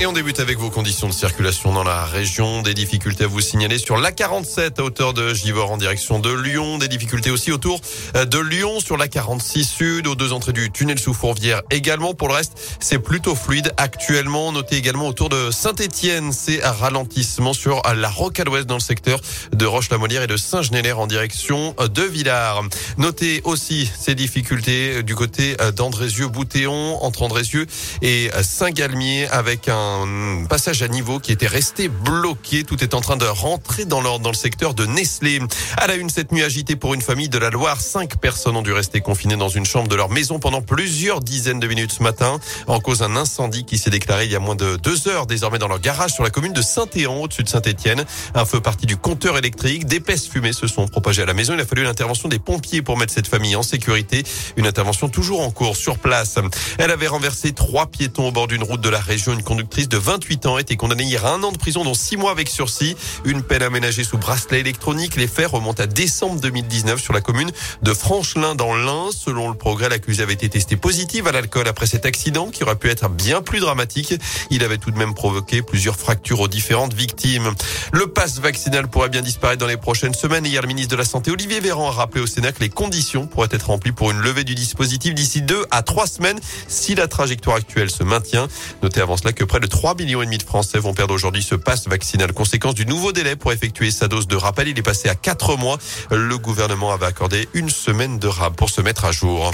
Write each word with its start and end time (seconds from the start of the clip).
Et 0.00 0.06
on 0.06 0.12
débute 0.12 0.38
avec 0.38 0.58
vos 0.58 0.70
conditions 0.70 1.08
de 1.08 1.12
circulation 1.12 1.72
dans 1.72 1.82
la 1.82 2.04
région. 2.04 2.62
Des 2.62 2.72
difficultés 2.72 3.24
à 3.24 3.26
vous 3.26 3.40
signaler 3.40 3.78
sur 3.78 3.96
l'A47 3.96 4.78
à 4.78 4.84
hauteur 4.84 5.12
de 5.12 5.34
Givor 5.34 5.72
en 5.72 5.76
direction 5.76 6.20
de 6.20 6.32
Lyon. 6.32 6.78
Des 6.78 6.86
difficultés 6.86 7.32
aussi 7.32 7.50
autour 7.50 7.80
euh, 8.14 8.24
de 8.24 8.38
Lyon 8.38 8.78
sur 8.78 8.96
l'A46 8.96 9.64
Sud, 9.64 10.06
aux 10.06 10.14
deux 10.14 10.32
entrées 10.32 10.52
du 10.52 10.70
tunnel 10.70 11.00
sous 11.00 11.14
Fourvière 11.14 11.62
également. 11.72 12.14
Pour 12.14 12.28
le 12.28 12.34
reste, 12.34 12.52
c'est 12.78 13.00
plutôt 13.00 13.34
fluide 13.34 13.72
actuellement. 13.76 14.52
Notez 14.52 14.76
également 14.76 15.08
autour 15.08 15.30
de 15.30 15.50
Saint-Etienne, 15.50 16.30
c'est 16.30 16.62
un 16.62 16.70
ralentissement 16.70 17.52
sur 17.52 17.82
la 17.92 18.08
rocade 18.08 18.48
ouest 18.48 18.66
dans 18.66 18.76
le 18.76 18.80
secteur 18.80 19.20
de 19.52 19.66
Roche-la-Molière 19.66 20.22
et 20.22 20.28
de 20.28 20.36
Saint-Genélaire 20.36 21.00
en 21.00 21.08
direction 21.08 21.74
de 21.76 22.02
Villars. 22.02 22.62
Notez 22.98 23.40
aussi 23.42 23.90
ces 23.98 24.14
difficultés 24.14 25.02
du 25.02 25.16
côté 25.16 25.56
d'Andrézieux-Boutéon, 25.74 27.02
entre 27.02 27.22
Andrézieux 27.22 27.66
et 28.00 28.30
Saint-Galmier 28.42 29.26
avec 29.26 29.68
un 29.68 29.87
un 29.88 30.44
passage 30.44 30.82
à 30.82 30.88
niveau 30.88 31.18
qui 31.18 31.32
était 31.32 31.46
resté 31.46 31.88
bloqué. 31.88 32.64
Tout 32.64 32.82
est 32.82 32.94
en 32.94 33.00
train 33.00 33.16
de 33.16 33.24
rentrer 33.24 33.84
dans 33.84 34.00
l'ordre 34.00 34.24
dans 34.24 34.30
le 34.30 34.36
secteur 34.36 34.74
de 34.74 34.86
Nestlé. 34.86 35.40
À 35.76 35.86
la 35.86 35.94
une, 35.94 36.10
cette 36.10 36.32
nuit 36.32 36.42
agitée 36.42 36.76
pour 36.76 36.94
une 36.94 37.00
famille 37.00 37.28
de 37.28 37.38
la 37.38 37.50
Loire. 37.50 37.80
Cinq 37.80 38.16
personnes 38.18 38.56
ont 38.56 38.62
dû 38.62 38.72
rester 38.72 39.00
confinées 39.00 39.36
dans 39.36 39.48
une 39.48 39.66
chambre 39.66 39.88
de 39.88 39.94
leur 39.94 40.10
maison 40.10 40.38
pendant 40.38 40.62
plusieurs 40.62 41.20
dizaines 41.20 41.60
de 41.60 41.66
minutes 41.66 41.92
ce 41.92 42.02
matin. 42.02 42.38
En 42.66 42.80
cause 42.80 42.98
d'un 42.98 43.16
incendie 43.16 43.64
qui 43.64 43.78
s'est 43.78 43.90
déclaré 43.90 44.24
il 44.26 44.32
y 44.32 44.36
a 44.36 44.40
moins 44.40 44.56
de 44.56 44.76
deux 44.76 45.08
heures 45.08 45.26
désormais 45.26 45.58
dans 45.58 45.68
leur 45.68 45.80
garage 45.80 46.12
sur 46.12 46.24
la 46.24 46.30
commune 46.30 46.52
de 46.52 46.62
Saint-Éan 46.62 47.14
au-dessus 47.16 47.42
de 47.42 47.48
Saint-Étienne. 47.48 48.04
Un 48.34 48.44
feu 48.44 48.60
parti 48.60 48.86
du 48.86 48.96
compteur 48.96 49.38
électrique. 49.38 49.86
D'épaisses 49.86 50.28
fumées 50.28 50.52
se 50.52 50.66
sont 50.66 50.86
propagées 50.88 51.22
à 51.22 51.26
la 51.26 51.34
maison. 51.34 51.54
Il 51.54 51.60
a 51.60 51.66
fallu 51.66 51.84
l'intervention 51.84 52.28
des 52.28 52.38
pompiers 52.38 52.82
pour 52.82 52.98
mettre 52.98 53.12
cette 53.12 53.28
famille 53.28 53.56
en 53.56 53.62
sécurité. 53.62 54.24
Une 54.56 54.66
intervention 54.66 55.08
toujours 55.08 55.40
en 55.40 55.50
cours 55.50 55.76
sur 55.76 55.98
place. 55.98 56.36
Elle 56.78 56.90
avait 56.90 57.06
renversé 57.06 57.52
trois 57.52 57.86
piétons 57.86 58.28
au 58.28 58.32
bord 58.32 58.48
d'une 58.48 58.62
route 58.62 58.80
de 58.80 58.88
la 58.88 59.00
région. 59.00 59.32
Une 59.32 59.42
conductrice 59.42 59.77
de 59.86 59.96
28 59.96 60.46
ans 60.46 60.56
a 60.56 60.60
été 60.60 60.76
condamnée 60.76 61.04
hier 61.04 61.24
à 61.24 61.34
un 61.34 61.42
an 61.44 61.52
de 61.52 61.58
prison, 61.58 61.84
dont 61.84 61.94
six 61.94 62.16
mois 62.16 62.32
avec 62.32 62.48
sursis. 62.48 62.96
Une 63.24 63.42
peine 63.42 63.62
aménagée 63.62 64.02
sous 64.02 64.18
bracelet 64.18 64.58
électronique. 64.58 65.14
Les 65.14 65.28
faits 65.28 65.46
remontent 65.46 65.80
à 65.80 65.86
décembre 65.86 66.40
2019 66.40 67.00
sur 67.00 67.12
la 67.12 67.20
commune 67.20 67.52
de 67.82 67.94
Franchelin 67.94 68.56
dans 68.56 68.74
l'Ain. 68.74 69.10
Selon 69.12 69.48
le 69.48 69.54
progrès, 69.54 69.88
l'accusé 69.88 70.22
avait 70.24 70.32
été 70.32 70.48
testé 70.48 70.76
positif 70.76 71.26
à 71.26 71.32
l'alcool 71.32 71.68
après 71.68 71.86
cet 71.86 72.06
accident 72.06 72.48
qui 72.48 72.64
aurait 72.64 72.74
pu 72.74 72.88
être 72.88 73.08
bien 73.08 73.40
plus 73.40 73.60
dramatique. 73.60 74.14
Il 74.50 74.64
avait 74.64 74.78
tout 74.78 74.90
de 74.90 74.98
même 74.98 75.14
provoqué 75.14 75.62
plusieurs 75.62 75.96
fractures 75.96 76.40
aux 76.40 76.48
différentes 76.48 76.94
victimes. 76.94 77.52
Le 77.92 78.08
pass 78.08 78.40
vaccinal 78.40 78.88
pourrait 78.88 79.10
bien 79.10 79.22
disparaître 79.22 79.60
dans 79.60 79.66
les 79.66 79.76
prochaines 79.76 80.14
semaines. 80.14 80.44
Hier, 80.44 80.62
le 80.62 80.68
ministre 80.68 80.90
de 80.90 80.96
la 80.96 81.04
Santé, 81.04 81.30
Olivier 81.30 81.60
Véran, 81.60 81.88
a 81.88 81.92
rappelé 81.92 82.20
au 82.20 82.26
Sénat 82.26 82.50
que 82.50 82.60
les 82.60 82.70
conditions 82.70 83.26
pourraient 83.26 83.48
être 83.52 83.66
remplies 83.66 83.92
pour 83.92 84.10
une 84.10 84.20
levée 84.20 84.44
du 84.44 84.54
dispositif 84.54 85.14
d'ici 85.14 85.42
deux 85.42 85.64
à 85.70 85.82
trois 85.82 86.06
semaines 86.06 86.40
si 86.66 86.94
la 86.94 87.06
trajectoire 87.06 87.56
actuelle 87.56 87.90
se 87.90 88.02
maintient. 88.02 88.48
Notez 88.82 89.00
avant 89.00 89.16
cela 89.16 89.32
que 89.32 89.44
près 89.44 89.60
de 89.60 89.67
3 89.68 89.94
millions 89.94 90.22
et 90.22 90.24
demi 90.26 90.38
de 90.38 90.42
Français 90.42 90.78
vont 90.78 90.94
perdre 90.94 91.14
aujourd'hui 91.14 91.42
ce 91.42 91.54
passe 91.54 91.88
vaccinal. 91.88 92.32
Conséquence 92.32 92.74
du 92.74 92.86
nouveau 92.86 93.12
délai 93.12 93.36
pour 93.36 93.52
effectuer 93.52 93.90
sa 93.90 94.08
dose 94.08 94.26
de 94.26 94.36
rappel, 94.36 94.68
il 94.68 94.78
est 94.78 94.82
passé 94.82 95.08
à 95.08 95.14
4 95.14 95.56
mois. 95.56 95.78
Le 96.10 96.38
gouvernement 96.38 96.92
avait 96.92 97.06
accordé 97.06 97.48
une 97.54 97.70
semaine 97.70 98.18
de 98.18 98.28
rab 98.28 98.54
pour 98.54 98.70
se 98.70 98.80
mettre 98.80 99.04
à 99.04 99.12
jour. 99.12 99.50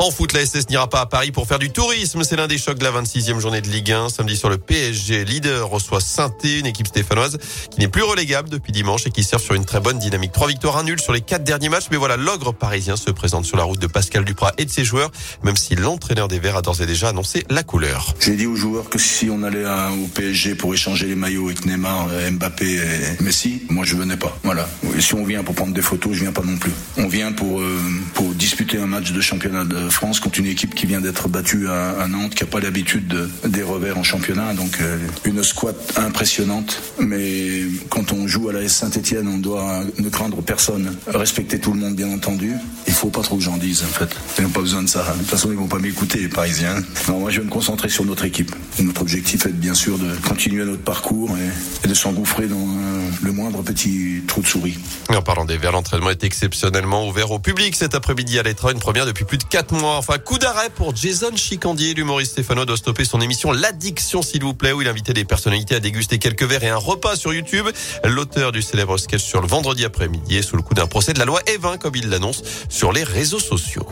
En 0.00 0.10
foot, 0.10 0.32
la 0.32 0.44
SS 0.44 0.68
n'ira 0.70 0.88
pas 0.88 1.00
à 1.00 1.06
Paris 1.06 1.30
pour 1.30 1.46
faire 1.46 1.60
du 1.60 1.70
tourisme. 1.70 2.24
C'est 2.24 2.34
l'un 2.34 2.48
des 2.48 2.58
chocs 2.58 2.78
de 2.78 2.84
la 2.84 2.90
26e 2.90 3.38
journée 3.38 3.60
de 3.60 3.68
Ligue 3.68 3.92
1. 3.92 4.08
Samedi 4.08 4.36
sur 4.36 4.50
le 4.50 4.58
PSG, 4.58 5.24
leader 5.24 5.68
reçoit 5.68 6.00
saint 6.00 6.32
une 6.42 6.66
équipe 6.66 6.88
stéphanoise 6.88 7.38
qui 7.70 7.78
n'est 7.78 7.88
plus 7.88 8.02
relégable 8.02 8.48
depuis 8.48 8.72
dimanche 8.72 9.06
et 9.06 9.10
qui 9.10 9.22
sert 9.22 9.38
sur 9.38 9.54
une 9.54 9.64
très 9.64 9.80
bonne 9.80 9.98
dynamique. 9.98 10.32
Trois 10.32 10.48
victoires, 10.48 10.76
un 10.78 10.82
nul 10.82 11.00
sur 11.00 11.12
les 11.12 11.20
quatre 11.20 11.44
derniers 11.44 11.68
matchs. 11.68 11.84
Mais 11.92 11.96
voilà, 11.96 12.16
l'ogre 12.16 12.52
parisien 12.52 12.96
se 12.96 13.10
présente 13.12 13.44
sur 13.44 13.56
la 13.56 13.62
route 13.62 13.78
de 13.78 13.86
Pascal 13.86 14.24
Duprat 14.24 14.52
et 14.58 14.64
de 14.64 14.70
ses 14.70 14.84
joueurs, 14.84 15.10
même 15.44 15.56
si 15.56 15.76
l'entraîneur 15.76 16.26
des 16.26 16.40
Verts 16.40 16.56
a 16.56 16.62
d'ores 16.62 16.82
et 16.82 16.86
déjà 16.86 17.10
annoncé 17.10 17.44
la 17.48 17.62
couleur. 17.62 18.14
J'ai 18.18 18.34
dit 18.34 18.46
aux 18.46 18.56
joueurs 18.56 18.90
que 18.90 18.98
si 18.98 19.30
on 19.30 19.44
allait 19.44 19.64
au 19.64 20.08
PSG 20.08 20.56
pour 20.56 20.74
échanger 20.74 21.06
les 21.06 21.14
maillots 21.14 21.46
avec 21.46 21.64
Neymar, 21.64 22.08
euh, 22.10 22.30
Mbappé 22.32 22.66
et 22.74 23.22
Messi, 23.22 23.62
moi 23.70 23.84
je 23.84 23.94
venais 23.94 24.16
pas. 24.16 24.36
Voilà. 24.42 24.68
Et 24.96 25.00
si 25.00 25.14
on 25.14 25.24
vient 25.24 25.44
pour 25.44 25.54
prendre 25.54 25.72
des 25.72 25.82
photos, 25.82 26.14
je 26.14 26.20
viens 26.22 26.32
pas 26.32 26.42
non 26.42 26.56
plus. 26.56 26.72
On 26.96 27.06
vient 27.06 27.32
pour, 27.32 27.60
euh, 27.60 27.78
pour 28.14 28.34
disputer 28.54 28.78
un 28.78 28.86
match 28.86 29.10
de 29.10 29.20
championnat 29.20 29.64
de 29.64 29.88
France 29.88 30.20
contre 30.20 30.38
une 30.38 30.46
équipe 30.46 30.76
qui 30.76 30.86
vient 30.86 31.00
d'être 31.00 31.28
battue 31.28 31.66
à, 31.68 32.06
Nantes, 32.06 32.36
qui 32.36 32.44
n'a 32.44 32.48
pas 32.48 32.60
l'habitude 32.60 33.08
de, 33.08 33.28
des 33.48 33.64
revers 33.64 33.98
en 33.98 34.04
championnat. 34.04 34.54
Donc 34.54 34.78
euh, 34.80 34.96
une 35.24 35.42
squat 35.42 35.74
impressionnante. 35.96 36.80
Mais 37.00 37.62
quand 37.88 38.12
on 38.12 38.28
joue 38.28 38.50
à 38.50 38.52
la 38.52 38.68
Saint-Etienne, 38.68 39.26
on 39.26 39.38
doit 39.38 39.82
ne 39.98 40.08
craindre 40.08 40.40
personne, 40.40 40.96
respecter 41.08 41.58
tout 41.58 41.72
le 41.72 41.80
monde 41.80 41.96
bien 41.96 42.08
entendu. 42.10 42.52
Il 42.86 42.92
faut 42.92 43.08
pas 43.08 43.22
trop 43.22 43.38
que 43.38 43.42
j'en 43.42 43.56
dise 43.56 43.82
en 43.82 43.86
fait. 43.86 44.14
Ils 44.38 44.44
n'ont 44.44 44.50
pas 44.50 44.60
besoin 44.60 44.84
de 44.84 44.88
ça. 44.88 45.02
De 45.02 45.18
toute 45.18 45.30
façon, 45.30 45.50
ils 45.50 45.58
vont 45.58 45.66
pas 45.66 45.80
m'écouter 45.80 46.20
les 46.20 46.28
Parisiens. 46.28 46.76
Moi 47.08 47.32
je 47.32 47.40
vais 47.40 47.46
me 47.46 47.50
concentrer 47.50 47.88
sur 47.88 48.04
notre 48.04 48.24
équipe. 48.24 48.54
Notre 48.78 49.00
objectif 49.00 49.46
est 49.46 49.52
bien 49.52 49.74
sûr 49.74 49.98
de 49.98 50.14
continuer 50.28 50.64
notre 50.64 50.84
parcours 50.84 51.36
et, 51.84 51.88
de 51.88 51.94
s'engouffrer 51.94 52.46
dans 52.46 52.56
euh, 52.56 53.10
le 53.20 53.32
moindre 53.32 53.62
petit 53.62 54.22
trou 54.28 54.42
de 54.42 54.46
souris. 54.46 54.78
en 55.08 55.22
parlant 55.22 55.44
des 55.44 55.58
Verts, 55.58 55.72
l'entraînement 55.72 56.10
est 56.10 56.22
exceptionnellement 56.22 57.08
ouvert 57.08 57.32
au 57.32 57.40
public 57.40 57.74
cet 57.74 57.96
après-midi 57.96 58.38
à 58.38 58.43
l'Etra, 58.44 58.72
une 58.72 58.78
première 58.78 59.06
depuis 59.06 59.24
plus 59.24 59.38
de 59.38 59.44
4 59.44 59.74
mois. 59.74 59.96
Enfin, 59.96 60.18
coup 60.18 60.38
d'arrêt 60.38 60.70
pour 60.70 60.94
Jason 60.94 61.34
Chicandier. 61.34 61.94
L'humoriste 61.94 62.32
Stéphano 62.32 62.64
doit 62.64 62.76
stopper 62.76 63.04
son 63.04 63.20
émission 63.20 63.50
L'Addiction, 63.52 64.22
s'il 64.22 64.42
vous 64.42 64.54
plaît, 64.54 64.72
où 64.72 64.82
il 64.82 64.88
invitait 64.88 65.12
des 65.12 65.24
personnalités 65.24 65.74
à 65.74 65.80
déguster 65.80 66.18
quelques 66.18 66.44
verres 66.44 66.64
et 66.64 66.68
un 66.68 66.76
repas 66.76 67.16
sur 67.16 67.32
YouTube. 67.32 67.66
L'auteur 68.04 68.52
du 68.52 68.62
célèbre 68.62 68.96
sketch 68.98 69.22
sur 69.22 69.40
le 69.40 69.48
vendredi 69.48 69.84
après-midi 69.84 70.36
est 70.36 70.42
sous 70.42 70.56
le 70.56 70.62
coup 70.62 70.74
d'un 70.74 70.86
procès 70.86 71.12
de 71.12 71.18
la 71.18 71.24
loi 71.24 71.40
Evin, 71.46 71.78
comme 71.78 71.96
il 71.96 72.08
l'annonce 72.10 72.42
sur 72.68 72.92
les 72.92 73.02
réseaux 73.02 73.40
sociaux. 73.40 73.86